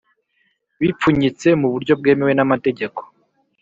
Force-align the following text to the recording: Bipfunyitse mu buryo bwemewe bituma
Bipfunyitse 0.79 1.47
mu 1.61 1.67
buryo 1.73 1.93
bwemewe 1.99 2.31
bituma 2.49 3.01